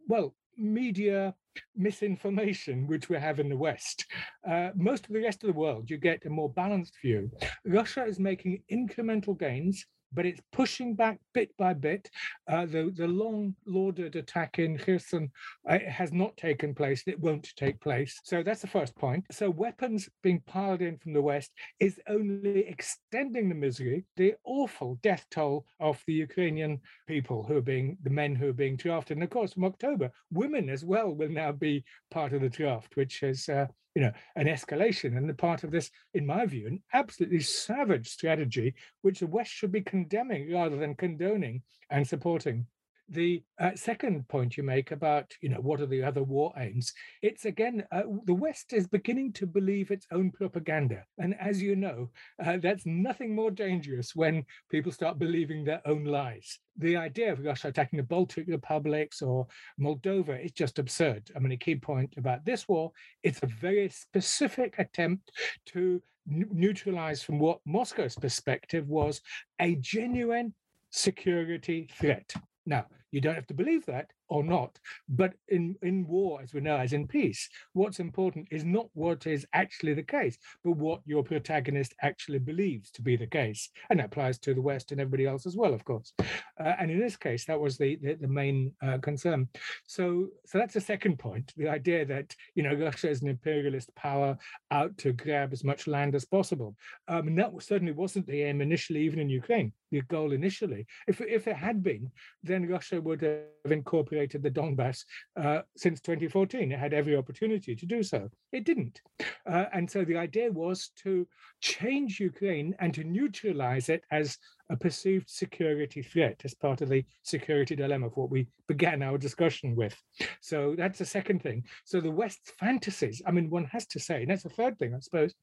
well, 0.09 0.35
media 0.57 1.35
misinformation 1.77 2.87
which 2.87 3.09
we 3.09 3.17
have 3.17 3.41
in 3.41 3.49
the 3.49 3.57
West. 3.57 4.07
Uh, 4.49 4.71
most 4.75 5.07
of 5.07 5.13
the 5.13 5.23
rest 5.23 5.43
of 5.43 5.49
the 5.49 5.59
world, 5.59 5.91
you 5.91 5.99
get 5.99 6.25
a 6.27 6.31
more 6.31 6.51
balanced 6.51 6.95
view. 7.03 7.31
Russia 7.65 8.05
is 8.05 8.19
making 8.19 8.63
incremental 8.71 9.39
gains 9.39 9.87
but 10.13 10.27
it's 10.27 10.41
pushing 10.53 10.95
back 10.95 11.19
bit 11.35 11.51
by 11.57 11.75
bit. 11.75 12.11
Uh, 12.49 12.67
the, 12.67 12.93
the 12.97 13.07
long 13.07 13.55
lauded 13.67 14.17
attack 14.17 14.59
in 14.59 14.79
Kherson 14.79 15.31
uh, 15.69 15.79
has 15.89 16.13
not 16.13 16.37
taken 16.37 16.75
place. 16.75 17.03
It 17.07 17.21
won't 17.21 17.53
take 17.57 17.81
place. 17.81 18.19
So 18.25 18.43
that's 18.43 18.61
the 18.61 18.67
first 18.67 18.95
point. 18.97 19.25
So 19.31 19.51
weapons 19.51 20.09
being 20.23 20.43
piled 20.47 20.83
in 20.83 20.99
from 20.99 21.13
the 21.13 21.23
West 21.23 21.51
is 21.81 22.01
only 22.09 22.67
extending 22.67 23.49
the 23.49 23.55
misery, 23.55 24.05
the 24.17 24.35
awful 24.45 24.99
death 25.03 25.27
toll 25.31 25.67
of 25.81 26.03
the 26.07 26.15
Ukrainian 26.15 26.81
people 27.07 27.43
who 27.43 27.57
are 27.57 27.63
being, 27.63 27.97
the 28.03 28.11
men 28.11 28.35
who 28.35 28.49
are 28.49 28.55
being 28.55 28.77
drafted. 28.77 29.17
And 29.17 29.25
of 29.25 29.31
course, 29.31 29.53
from 29.55 29.65
October, 29.65 30.11
women 30.31 30.69
as 30.69 30.85
well 30.85 31.15
will 31.15 31.29
now 31.29 31.53
be 31.53 31.85
part 32.11 32.33
of 32.33 32.41
the 32.43 32.49
draft, 32.49 32.97
which 32.97 33.23
is 33.23 33.49
uh, 33.49 33.67
you 33.95 34.03
know, 34.03 34.13
an 34.37 34.47
escalation 34.47 35.17
and 35.17 35.29
the 35.29 35.35
part 35.35 35.65
of 35.65 35.71
this, 35.71 35.91
in 36.15 36.27
my 36.27 36.47
view, 36.47 36.67
an 36.67 36.83
absolutely 36.93 37.41
savage 37.41 38.09
strategy, 38.09 38.75
which 39.03 39.21
the 39.21 39.27
West 39.27 39.51
should 39.51 39.73
be 39.73 39.83
condemning 39.83 40.51
rather 40.53 40.77
than 40.77 40.95
condoning 40.95 41.63
and 41.91 42.07
supporting 42.07 42.67
the 43.13 43.43
uh, 43.61 43.71
second 43.75 44.27
point 44.29 44.57
you 44.57 44.63
make 44.63 44.91
about 44.91 45.33
you 45.43 45.49
know 45.49 45.61
what 45.61 45.81
are 45.81 45.87
the 45.87 46.03
other 46.03 46.23
war 46.23 46.53
aims 46.57 46.93
it's 47.21 47.45
again 47.45 47.85
uh, 47.93 48.03
the 48.25 48.35
west 48.35 48.73
is 48.73 48.87
beginning 48.87 49.33
to 49.33 49.47
believe 49.47 49.91
its 49.91 50.07
own 50.13 50.31
propaganda. 50.31 51.05
And 51.19 51.35
as 51.39 51.61
you 51.61 51.77
know 51.77 52.11
uh, 52.45 52.57
that's 52.57 52.87
nothing 52.87 53.35
more 53.35 53.51
dangerous 53.51 54.17
when 54.17 54.45
people 54.71 54.93
start 54.93 55.19
believing 55.19 55.65
their 55.65 55.83
own 55.87 56.05
lies. 56.05 56.59
The 56.79 56.97
idea 56.97 57.33
of 57.33 57.45
russia 57.45 57.69
attacking 57.69 57.99
the 57.99 58.03
baltic 58.03 58.47
republics 58.49 59.21
or 59.21 59.47
moldova 59.79 60.43
is 60.45 60.53
just 60.53 60.79
absurd. 60.79 61.31
I 61.37 61.39
mean 61.39 61.53
a 61.53 61.57
key 61.57 61.77
point 61.77 62.15
about 62.17 62.45
this 62.45 62.67
war 62.67 62.93
it's 63.23 63.43
a 63.43 63.47
very 63.47 63.89
specific 63.91 64.75
attempt 64.79 65.31
to 65.67 66.03
neutralize 66.27 67.23
from 67.23 67.39
what 67.39 67.59
moscow's 67.67 68.17
perspective 68.17 68.89
was 68.89 69.21
a 69.61 69.75
genuine 69.77 70.55
security 70.91 71.91
threat. 71.99 72.33
Now, 72.67 72.87
you 73.13 73.21
don't 73.21 73.37
have 73.37 73.47
to 73.49 73.55
believe 73.55 73.87
that 73.87 74.13
or 74.33 74.43
not, 74.43 74.79
but 75.11 75.35
in, 75.49 75.77
in 75.83 76.07
war, 76.07 76.41
as 76.43 76.55
we 76.55 76.61
know, 76.63 76.79
as 76.79 76.95
in 76.95 77.07
peace, 77.07 77.51
what's 77.75 78.01
important 78.01 78.49
is 78.51 78.65
not 78.65 78.87
what 78.95 79.27
is 79.27 79.47
actually 79.53 79.93
the 79.93 80.03
case, 80.03 80.39
but 80.65 80.73
what 80.73 81.01
your 81.05 81.23
protagonist 81.23 81.95
actually 82.01 82.39
believes 82.39 82.91
to 82.93 83.03
be 83.03 83.15
the 83.15 83.27
case. 83.27 83.69
And 83.91 84.01
that 84.01 84.07
applies 84.07 84.39
to 84.41 84.55
the 84.55 84.63
West 84.63 84.91
and 84.91 85.01
everybody 85.01 85.27
else 85.27 85.45
as 85.45 85.55
well, 85.55 85.75
of 85.75 85.85
course. 85.85 86.15
Uh, 86.19 86.73
and 86.79 86.91
in 86.91 86.99
this 86.99 87.17
case, 87.17 87.45
that 87.45 87.61
was 87.61 87.77
the, 87.77 87.97
the, 87.97 88.15
the 88.15 88.29
main 88.29 88.73
uh, 88.83 88.99
concern. 88.99 89.49
So, 89.87 90.29
so 90.47 90.57
that's 90.57 90.75
the 90.75 90.81
second 90.81 91.19
point, 91.19 91.53
the 91.59 91.69
idea 91.69 92.07
that, 92.07 92.35
you 92.55 92.63
know, 92.63 92.75
Russia 92.75 93.11
is 93.11 93.21
an 93.21 93.29
imperialist 93.29 93.95
power 93.95 94.39
out 94.71 94.97
to 94.99 95.13
grab 95.13 95.53
as 95.53 95.63
much 95.63 95.87
land 95.87 96.15
as 96.15 96.25
possible. 96.25 96.75
Um, 97.07 97.29
and 97.29 97.39
that 97.39 97.51
certainly 97.61 97.93
wasn't 97.93 98.27
the 98.27 98.43
aim 98.43 98.63
initially, 98.63 99.03
even 99.03 99.19
in 99.19 99.29
Ukraine 99.29 99.73
the 99.93 100.01
goal 100.03 100.33
initially. 100.33 100.87
If, 101.07 101.21
if 101.21 101.47
it 101.47 101.57
had 101.57 101.83
been, 101.83 102.11
then 102.43 102.69
Russia 102.69 103.01
would 103.01 103.23
have 103.23 103.71
incorporated 103.71 104.22
the 104.27 104.51
Donbass 104.51 105.05
uh, 105.37 105.61
since 105.77 106.01
2014. 106.01 106.73
It 106.73 106.79
had 106.79 106.95
every 106.95 107.17
opportunity 107.17 107.75
to 107.75 107.87
do 107.87 108.03
so. 108.03 108.29
It 108.53 108.65
didn't. 108.65 109.01
Uh, 109.47 109.67
and 109.73 109.91
so 109.91 110.05
the 110.05 110.17
idea 110.17 110.51
was 110.51 110.91
to 111.03 111.27
change 111.61 112.21
Ukraine 112.21 112.75
and 112.79 112.93
to 112.95 113.05
neutralize 113.05 113.89
it 113.89 114.05
as 114.11 114.39
a 114.71 114.77
perceived 114.77 115.29
security 115.29 116.03
threat 116.03 116.41
as 116.45 116.55
part 116.55 116.81
of 116.81 116.89
the 116.89 117.05
security 117.23 117.77
dilemma 117.77 118.07
of 118.07 118.17
what 118.17 118.31
we 118.31 118.47
began 118.69 119.03
our 119.03 119.19
discussion 119.19 119.77
with. 119.77 119.97
So 120.41 120.75
that's 120.77 120.99
the 120.99 121.05
second 121.05 121.43
thing. 121.43 121.65
So 121.85 122.01
the 122.01 122.11
West's 122.11 122.53
fantasies, 122.59 123.23
I 123.27 123.33
mean, 123.33 123.51
one 123.51 123.65
has 123.67 123.87
to 123.89 123.99
say, 123.99 124.23
and 124.23 124.31
that's 124.31 124.45
the 124.45 124.49
third 124.49 124.79
thing, 124.79 124.95
I 124.95 125.01
suppose, 125.01 125.35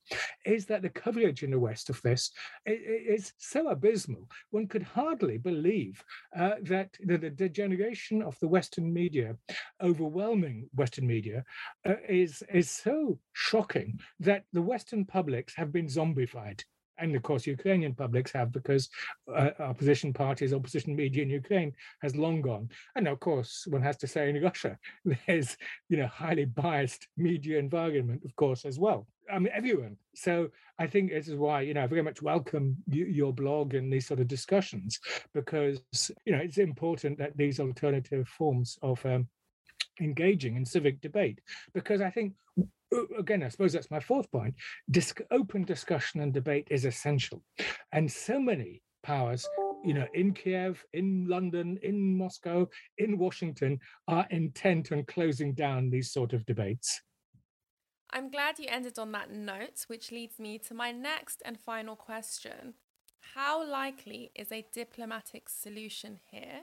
is 0.45 0.65
that 0.67 0.81
the 0.81 0.89
coverage 0.89 1.43
in 1.43 1.51
the 1.51 1.59
West 1.59 1.89
of 1.89 2.01
this 2.01 2.31
is 2.65 3.33
so 3.37 3.69
abysmal. 3.69 4.27
One 4.51 4.67
could 4.67 4.83
hardly 4.83 5.37
believe 5.37 6.03
uh, 6.37 6.55
that 6.63 6.89
the, 7.03 7.17
the, 7.17 7.29
degeneration 7.29 8.21
of 8.21 8.37
the 8.39 8.47
Western 8.47 8.91
media, 8.91 9.35
overwhelming 9.81 10.69
Western 10.75 11.07
media, 11.07 11.43
uh, 11.87 11.95
is, 12.07 12.43
is 12.53 12.69
so 12.69 13.19
shocking 13.33 13.99
that 14.19 14.43
the 14.53 14.61
Western 14.61 15.05
publics 15.05 15.53
have 15.55 15.71
been 15.71 15.87
zombified 15.87 16.63
and 16.99 17.15
of 17.15 17.23
course 17.23 17.47
Ukrainian 17.47 17.93
publics 17.93 18.31
have 18.31 18.51
because 18.51 18.89
uh, 19.33 19.51
opposition 19.59 20.13
parties, 20.13 20.53
opposition 20.53 20.95
media 20.95 21.23
in 21.23 21.29
Ukraine 21.29 21.73
has 22.01 22.15
long 22.15 22.41
gone. 22.41 22.69
And 22.95 23.07
of 23.07 23.19
course, 23.19 23.65
one 23.67 23.81
has 23.81 23.97
to 23.97 24.07
say 24.07 24.29
in 24.29 24.41
Russia, 24.41 24.77
there's 25.27 25.57
you 25.89 25.97
know 25.97 26.07
highly 26.07 26.45
biased 26.45 27.07
media 27.17 27.59
environment, 27.59 28.23
of 28.25 28.35
course, 28.35 28.65
as 28.65 28.79
well. 28.79 29.07
I 29.31 29.37
mean, 29.39 29.53
everyone. 29.53 29.97
So 30.15 30.49
I 30.79 30.87
think 30.87 31.11
this 31.11 31.27
is 31.27 31.35
why 31.35 31.61
you 31.61 31.73
know 31.73 31.83
I 31.83 31.87
very 31.87 32.01
much 32.01 32.21
welcome 32.21 32.77
you, 32.87 33.05
your 33.05 33.33
blog 33.33 33.73
and 33.73 33.91
these 33.91 34.07
sort 34.07 34.19
of 34.19 34.27
discussions 34.27 34.99
because 35.33 35.81
you 36.25 36.31
know 36.33 36.39
it's 36.39 36.57
important 36.57 37.17
that 37.19 37.37
these 37.37 37.59
alternative 37.59 38.27
forms 38.27 38.77
of 38.81 39.05
um, 39.05 39.27
engaging 40.01 40.55
in 40.55 40.65
civic 40.65 41.01
debate 41.01 41.39
because 41.73 42.01
I 42.01 42.09
think 42.09 42.33
Uh, 42.93 43.03
again, 43.17 43.43
I 43.43 43.49
suppose 43.49 43.73
that's 43.73 43.91
my 43.91 43.99
fourth 43.99 44.31
point. 44.31 44.55
Disc- 44.89 45.21
open 45.31 45.63
discussion 45.63 46.21
and 46.21 46.33
debate 46.33 46.67
is 46.71 46.85
essential, 46.85 47.43
and 47.91 48.11
so 48.11 48.39
many 48.39 48.81
powers, 49.03 49.47
you 49.83 49.93
know, 49.93 50.07
in 50.13 50.33
Kiev, 50.33 50.83
in 50.93 51.25
London, 51.27 51.77
in 51.83 52.17
Moscow, 52.17 52.67
in 52.97 53.17
Washington, 53.17 53.79
are 54.07 54.27
intent 54.31 54.91
on 54.91 55.05
closing 55.05 55.53
down 55.53 55.89
these 55.89 56.11
sort 56.11 56.33
of 56.33 56.45
debates. 56.45 57.01
I'm 58.11 58.31
glad 58.31 58.57
you 58.57 58.65
ended 58.67 58.97
on 58.97 59.11
that 59.11 59.31
note, 59.31 59.85
which 59.87 60.11
leads 60.11 60.39
me 60.39 60.57
to 60.59 60.73
my 60.73 60.91
next 60.91 61.41
and 61.45 61.59
final 61.59 61.95
question. 61.95 62.73
How 63.35 63.63
likely 63.63 64.31
is 64.35 64.51
a 64.51 64.65
diplomatic 64.73 65.47
solution 65.47 66.19
here? 66.31 66.61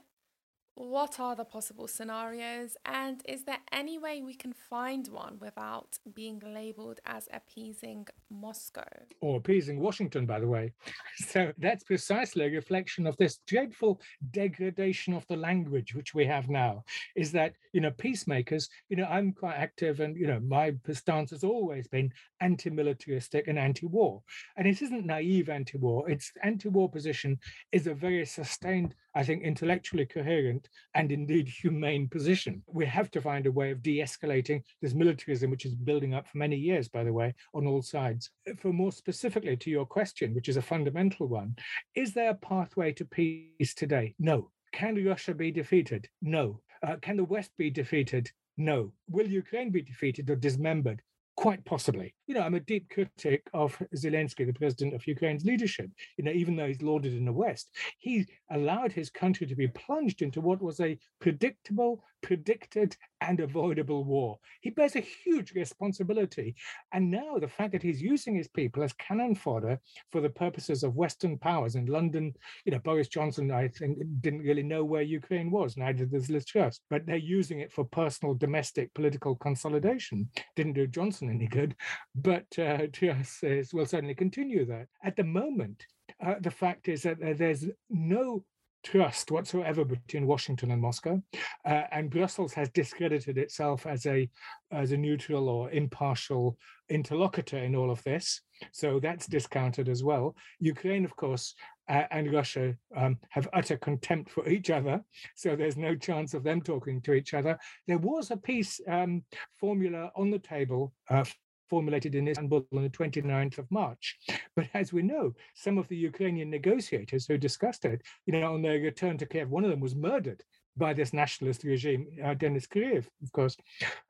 What 0.79 1.19
are 1.19 1.35
the 1.35 1.47
possible 1.47 1.89
scenarios, 1.89 2.77
and 2.85 3.23
is 3.25 3.45
there 3.45 3.61
any 3.73 3.97
way 3.97 4.21
we 4.21 4.35
can 4.35 4.53
find 4.53 5.09
one 5.09 5.39
without 5.41 5.99
being 6.15 6.43
labeled 6.45 7.01
as 7.07 7.31
appeasing 7.33 8.07
Moscow? 8.29 8.87
Or 9.23 9.39
appeasing 9.39 9.81
Washington, 9.81 10.27
by 10.27 10.39
the 10.39 10.47
way. 10.47 10.75
So 11.17 11.51
that's 11.57 11.83
precisely 11.83 12.45
a 12.45 12.51
reflection 12.51 13.07
of 13.07 13.17
this 13.17 13.39
dreadful 13.47 14.03
degradation 14.33 15.15
of 15.15 15.27
the 15.29 15.37
language 15.37 15.95
which 15.95 16.15
we 16.15 16.27
have 16.27 16.51
now. 16.51 16.85
Is 17.17 17.33
that, 17.33 17.55
you 17.73 17.81
know, 17.81 17.91
peacemakers, 17.93 18.69
you 18.91 18.99
know, 18.99 19.07
I'm 19.07 19.33
quite 19.33 19.57
active, 19.57 20.01
and, 20.01 20.15
you 20.15 20.27
know, 20.27 20.41
my 20.41 20.75
stance 20.93 21.31
has 21.31 21.43
always 21.43 21.89
been 21.89 22.13
anti 22.43 22.69
militaristic 22.69 23.49
and 23.49 23.59
anti 23.59 23.87
war. 23.87 24.23
And 24.59 24.69
it 24.69 24.83
isn't 24.83 25.07
naive 25.07 25.49
anti 25.49 25.79
war, 25.79 26.11
its 26.11 26.31
anti 26.43 26.69
war 26.69 26.91
position 26.91 27.39
is 27.73 27.87
a 27.87 27.95
very 27.95 28.27
sustained 28.27 28.95
I 29.17 29.25
think, 29.25 29.43
intellectually 29.43 30.05
coherent 30.05 30.69
and 30.95 31.11
indeed 31.11 31.49
humane 31.49 32.07
position. 32.07 32.63
We 32.67 32.85
have 32.85 33.11
to 33.13 33.23
find 33.23 33.47
a 33.47 33.51
way 33.51 33.71
of 33.71 33.83
de 33.83 33.99
escalating 34.01 34.63
this 34.83 34.93
militarism, 34.93 35.51
which 35.51 35.65
is 35.65 35.75
building 35.75 36.13
up 36.13 36.29
for 36.29 36.37
many 36.37 36.57
years, 36.57 36.87
by 36.87 37.03
the 37.03 37.15
way, 37.15 37.35
on 37.55 37.67
all 37.67 37.81
sides. 37.81 38.31
For 38.59 38.75
more 38.75 38.93
specifically 38.93 39.57
to 39.57 39.71
your 39.71 39.87
question, 39.87 40.35
which 40.35 40.51
is 40.51 40.59
a 40.59 40.63
fundamental 40.63 41.29
one, 41.29 41.57
is 41.95 42.13
there 42.13 42.31
a 42.31 42.35
pathway 42.35 42.93
to 42.93 43.07
peace 43.07 43.75
today? 43.75 44.15
No. 44.19 44.51
Can 44.73 45.03
Russia 45.03 45.33
be 45.33 45.51
defeated? 45.51 46.07
No. 46.21 46.61
Uh, 46.87 46.97
can 47.01 47.17
the 47.17 47.25
West 47.25 47.53
be 47.57 47.71
defeated? 47.71 48.31
No. 48.59 48.93
Will 49.09 49.27
Ukraine 49.27 49.71
be 49.71 49.81
defeated 49.81 50.29
or 50.29 50.37
dismembered? 50.37 51.01
Quite 51.37 51.65
possibly. 51.65 52.15
You 52.27 52.35
know, 52.35 52.43
I'm 52.43 52.55
a 52.55 52.61
deep 52.61 52.91
critic 52.91 53.49
of 53.55 53.79
Zelensky, 53.95 54.47
the 54.47 54.53
president 54.53 54.95
of 54.95 55.07
Ukraine's 55.07 55.45
leadership. 55.45 55.91
You 56.17 56.25
know, 56.25 56.33
even 56.33 56.57
though 56.57 56.67
he's 56.67 56.83
lauded 56.83 57.15
in 57.15 57.25
the 57.25 57.33
West, 57.33 57.71
he 57.99 58.27
allowed 58.51 58.93
his 58.93 59.11
country 59.11 59.47
to 59.47 59.55
be 59.55 59.69
plunged 59.69 60.23
into 60.23 60.41
what 60.41 60.61
was 60.61 60.81
a 60.81 60.99
predictable, 61.21 62.03
predicted 62.23 62.97
and 63.21 63.41
avoidable 63.41 64.05
war. 64.05 64.39
He 64.61 64.71
bears 64.71 64.97
a 64.97 65.01
huge 65.01 65.53
responsibility. 65.55 66.57
And 66.93 67.11
now 67.11 67.39
the 67.39 67.49
fact 67.49 67.73
that 67.73 67.83
he's 67.83 68.03
using 68.03 68.35
his 68.35 68.49
people 68.49 68.83
as 68.83 68.93
cannon 68.95 69.35
fodder 69.35 69.79
for 70.11 70.21
the 70.21 70.31
purposes 70.31 70.83
of 70.83 70.97
Western 70.97 71.39
powers 71.39 71.77
in 71.77 71.87
London, 71.87 72.35
you 72.65 72.73
know, 72.73 72.79
Boris 72.81 73.09
Johnson, 73.09 73.51
I 73.51 73.69
think, 73.69 73.99
didn't 74.21 74.41
really 74.41 74.63
know 74.63 74.85
where 74.85 75.03
Ukraine 75.03 75.51
was, 75.51 75.77
neither 75.77 76.05
does 76.05 76.29
Liz 76.29 76.45
Truss, 76.45 76.81
but 76.91 77.07
they're 77.07 77.17
using 77.17 77.61
it 77.61 77.73
for 77.73 77.85
personal 77.85 78.35
domestic 78.35 78.93
political 78.95 79.37
consolidation. 79.37 80.29
Didn't 80.57 80.75
do 80.75 80.87
Johnson 80.87 81.31
any 81.31 81.47
good, 81.47 81.75
but 82.17 82.47
uh, 82.59 82.87
Truss 82.93 83.43
is, 83.43 83.73
will 83.73 83.87
certainly 83.87 84.15
continue 84.15 84.65
that. 84.67 84.89
At 85.05 85.17
the 85.17 85.25
moment, 85.25 85.85
uh, 86.25 86.35
the 86.41 86.51
fact 86.51 86.89
is 86.89 87.03
that 87.03 87.23
uh, 87.23 87.35
there's 87.37 87.67
no 87.91 88.45
trust 88.85 89.33
whatsoever 89.33 89.85
between 89.85 90.29
Washington 90.29 90.71
and 90.71 90.81
Moscow, 90.81 91.21
uh, 91.65 91.83
and 91.91 92.09
Brussels 92.09 92.53
has 92.55 92.71
discredited 92.71 93.37
itself 93.37 93.85
as 93.85 94.07
a 94.07 94.29
as 94.71 94.93
a 94.93 94.97
neutral 94.97 95.49
or 95.49 95.71
impartial 95.71 96.57
interlocutor 96.89 97.59
in 97.59 97.75
all 97.75 97.91
of 97.91 98.03
this. 98.05 98.41
So 98.73 99.01
that's 99.01 99.27
discounted 99.27 99.89
as 99.89 100.05
well. 100.05 100.37
Ukraine, 100.61 101.05
of 101.05 101.17
course, 101.17 101.55
uh, 101.89 102.05
and 102.13 102.33
Russia 102.33 102.77
um, 102.97 103.19
have 103.31 103.49
utter 103.53 103.77
contempt 103.77 104.31
for 104.31 104.49
each 104.49 104.71
other, 104.71 105.03
so 105.35 105.57
there's 105.57 105.77
no 105.77 105.97
chance 105.97 106.33
of 106.33 106.45
them 106.45 106.63
talking 106.63 107.01
to 107.03 107.13
each 107.13 107.35
other. 107.35 107.59
There 107.89 107.99
was 107.99 108.31
a 108.31 108.37
peace 108.37 108.81
um, 108.89 109.25
formula 109.59 110.13
on 110.15 110.31
the 110.31 110.39
table 110.39 110.93
uh, 111.11 111.25
formulated 111.69 112.15
in 112.15 112.29
Istanbul 112.29 112.67
on 112.75 112.83
the 112.83 112.91
29th 112.91 113.59
of 113.59 113.71
March. 113.71 114.17
But 114.55 114.69
as 114.75 114.93
we 114.93 115.03
know, 115.03 115.35
some 115.55 115.79
of 115.79 115.89
the 115.89 115.97
Ukrainian 115.97 116.51
negotiators 116.51 117.27
who 117.27 117.39
discussed 117.39 117.85
it, 117.85 118.03
you 118.27 118.33
know, 118.33 118.55
on 118.55 118.63
their 118.63 118.81
return 118.81 119.19
to 119.19 119.27
Kiev, 119.27 119.51
one 119.51 119.65
of 119.65 119.71
them 119.71 119.81
was 119.81 119.95
murdered 119.95 120.43
by 120.77 120.93
this 120.93 121.13
nationalist 121.13 121.65
regime, 121.65 122.07
uh, 122.23 122.35
Denis 122.35 122.67
Kireev, 122.67 123.07
of 123.23 123.33
course, 123.33 123.57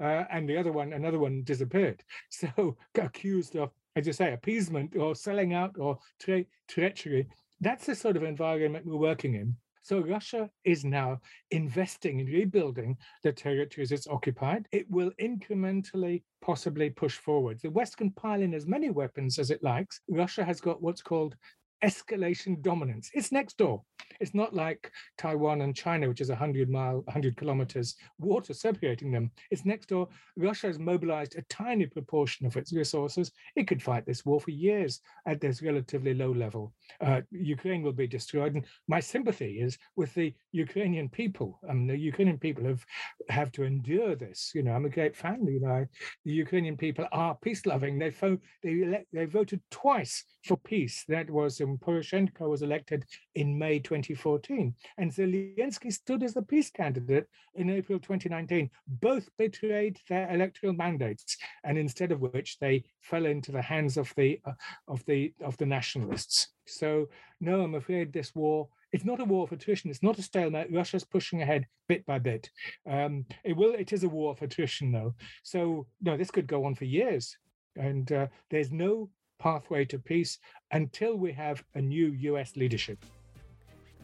uh, 0.01 0.25
and 0.31 0.49
the 0.49 0.57
other 0.57 0.73
one, 0.73 0.93
another 0.93 1.19
one 1.19 1.43
disappeared. 1.45 2.03
So 2.31 2.77
accused 2.97 3.57
of, 3.57 3.71
as 3.95 4.07
you 4.07 4.13
say, 4.13 4.33
appeasement 4.33 4.97
or 4.97 5.15
selling 5.15 5.55
out 5.55 5.77
or 5.79 5.99
tre- 6.19 6.49
treachery. 6.69 7.29
That's 7.61 7.87
the 7.87 7.95
sort 7.95 8.17
of 8.17 8.25
environment 8.25 8.85
we're 8.85 8.97
working 8.97 9.35
in. 9.35 9.57
So 9.87 10.01
Russia 10.01 10.51
is 10.65 10.85
now 10.85 11.21
investing 11.53 12.19
in 12.19 12.27
rebuilding 12.27 12.97
the 13.23 13.31
territories 13.31 13.93
it's 13.93 14.09
occupied. 14.09 14.67
It 14.73 14.91
will 14.91 15.13
incrementally 15.21 16.25
possibly 16.43 16.91
push 16.91 17.19
forward. 17.19 17.61
The 17.63 17.71
West 17.71 17.97
can 17.97 18.11
pile 18.11 18.43
in 18.43 18.53
as 18.53 18.67
many 18.67 18.91
weapons 18.91 19.39
as 19.39 19.53
it 19.53 19.63
likes. 19.63 20.01
Russia 20.09 20.43
has 20.43 20.61
got 20.61 20.83
what's 20.83 21.03
called 21.03 21.37
escalation 21.85 22.63
dominance. 22.63 23.11
It's 23.15 23.33
next 23.33 23.59
door. 23.59 23.83
It's 24.21 24.35
not 24.35 24.55
like 24.55 24.91
Taiwan 25.19 25.61
and 25.61 25.75
China, 25.75 26.09
which 26.09 26.21
is 26.21 26.31
100 26.31 26.71
mile, 26.71 27.03
100 27.05 27.37
kilometers 27.37 27.97
water 28.19 28.55
separating 28.55 29.11
them. 29.11 29.31
It's 29.51 29.65
next 29.65 29.89
door. 29.89 30.09
Russia 30.37 30.69
has 30.69 30.79
mobilized 30.79 31.37
a 31.37 31.43
tiny 31.43 31.87
proportion 31.87 32.47
of 32.47 32.57
its 32.57 32.73
resources. 32.73 33.33
It 33.57 33.67
could 33.67 33.83
fight 33.83 34.07
this 34.07 34.25
war 34.25 34.41
for 34.41 34.51
years 34.51 35.01
at 35.27 35.41
this 35.41 35.63
relatively 35.63 36.15
low 36.15 36.33
level. 36.33 36.73
Uh, 37.01 37.21
Ukraine 37.31 37.83
will 37.83 37.93
be 37.93 38.07
destroyed. 38.07 38.55
And 38.55 38.65
my 38.89 39.01
sympathy 39.01 39.61
is 39.61 39.79
with 39.97 40.15
the 40.15 40.35
Ukrainian 40.53 41.09
people. 41.09 41.61
I 41.69 41.75
mean, 41.75 41.87
the 41.87 41.99
Ukrainian 41.99 42.39
people 42.39 42.65
have 42.65 42.85
have 43.29 43.53
to 43.53 43.65
endure 43.65 44.15
this. 44.15 44.53
You 44.55 44.63
know, 44.63 44.73
I'm 44.73 44.85
a 44.85 44.91
great 44.91 45.17
fan. 45.17 45.47
You 45.47 45.61
know, 45.61 45.87
the 46.25 46.33
Ukrainian 46.33 46.77
people 46.77 47.07
are 47.13 47.37
peace 47.43 47.67
loving. 47.67 47.99
They, 47.99 48.11
fo- 48.11 48.39
they, 48.63 48.83
elect, 48.83 49.07
they 49.13 49.25
voted 49.25 49.61
twice 49.71 50.25
for 50.45 50.57
peace. 50.57 51.05
That 51.09 51.29
was 51.31 51.61
when 51.67 51.79
Poroshenko 51.79 52.49
was 52.49 52.63
elected 52.63 53.05
in 53.35 53.59
May 53.59 53.79
2014. 53.79 54.75
And 54.99 55.11
Zelensky 55.11 55.93
stood 55.93 56.23
as 56.23 56.35
the 56.35 56.43
peace 56.43 56.71
candidate 56.71 57.27
in 57.55 57.71
April 57.71 57.99
2019. 57.99 58.71
Both 58.87 59.29
betrayed 59.39 59.99
their 60.09 60.33
electoral 60.33 60.73
mandates, 60.73 61.37
and 61.65 61.77
instead 61.77 62.13
of 62.13 62.21
which 62.21 62.59
they 62.59 62.85
fell 63.01 63.27
into 63.27 63.53
the 63.53 63.63
hands 63.63 63.97
of 63.97 64.13
the 64.17 64.41
uh, 64.45 64.53
of 64.89 65.05
the 65.07 65.33
of 65.43 65.57
the 65.59 65.67
nationalists. 65.67 66.49
So 66.67 67.09
no, 67.41 67.63
I'm 67.63 67.75
afraid 67.75 68.13
this 68.13 68.35
war 68.35 68.69
it's 68.93 69.05
not 69.05 69.21
a 69.21 69.25
war 69.25 69.45
of 69.45 69.53
attrition. 69.53 69.91
It's 69.91 70.03
not 70.03 70.19
a 70.19 70.23
stalemate. 70.23 70.73
Russia's 70.73 71.05
pushing 71.05 71.43
ahead 71.43 71.67
bit 71.89 72.07
by 72.07 72.19
bit. 72.19 72.49
Um, 72.89 73.27
it 73.45 73.57
will. 73.57 73.75
It 73.75 73.93
is 73.93 74.05
a 74.05 74.09
war 74.09 74.31
of 74.31 74.41
attrition, 74.41 74.93
though. 74.93 75.15
So 75.43 75.87
no, 76.01 76.17
this 76.17 76.31
could 76.31 76.47
go 76.47 76.65
on 76.65 76.75
for 76.75 76.85
years, 76.85 77.37
and 77.77 78.11
uh, 78.11 78.29
there's 78.51 78.73
no 78.73 79.11
pathway 79.39 79.85
to 79.87 79.99
peace 79.99 80.39
until 80.73 81.17
we 81.17 81.33
have 81.33 81.63
a 81.75 81.81
new 81.81 82.09
US 82.33 82.57
leadership. 82.57 83.05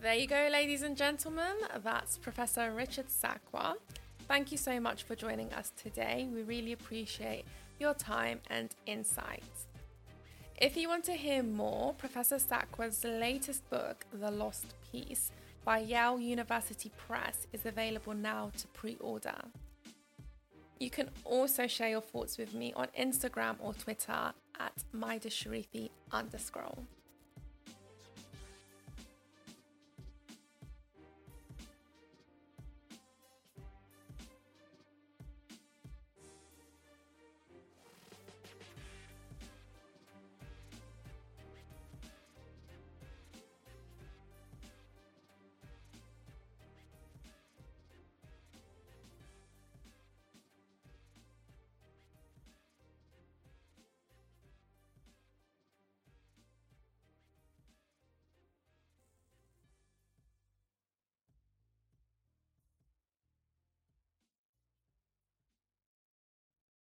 There 0.00 0.14
you 0.14 0.26
go, 0.26 0.48
ladies 0.50 0.82
and 0.82 0.96
gentlemen. 0.96 1.56
That's 1.82 2.18
Professor 2.18 2.72
Richard 2.72 3.06
Sakwa. 3.08 3.74
Thank 4.26 4.50
you 4.50 4.58
so 4.58 4.80
much 4.80 5.04
for 5.04 5.14
joining 5.14 5.52
us 5.52 5.72
today. 5.76 6.28
We 6.32 6.42
really 6.42 6.72
appreciate 6.72 7.44
your 7.78 7.94
time 7.94 8.40
and 8.50 8.74
insights. 8.86 9.66
If 10.60 10.76
you 10.76 10.88
want 10.88 11.04
to 11.04 11.12
hear 11.12 11.42
more, 11.42 11.92
Professor 11.94 12.36
Sakwa's 12.36 13.04
latest 13.04 13.68
book, 13.70 14.04
The 14.12 14.30
Lost 14.30 14.74
Peace, 14.90 15.32
by 15.64 15.78
Yale 15.78 16.18
University 16.18 16.90
Press, 16.96 17.46
is 17.52 17.66
available 17.66 18.14
now 18.14 18.50
to 18.58 18.66
pre 18.68 18.96
order. 19.00 19.38
You 20.78 20.90
can 20.90 21.10
also 21.24 21.66
share 21.66 21.90
your 21.90 22.00
thoughts 22.00 22.38
with 22.38 22.54
me 22.54 22.72
on 22.74 22.88
Instagram 22.98 23.56
or 23.60 23.72
Twitter 23.72 24.32
at 24.58 24.84
MaedehSharifi 24.94 25.90
underscore. 26.10 26.78